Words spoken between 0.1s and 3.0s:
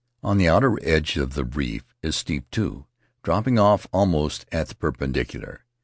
On the outer edge the reef is steep, too,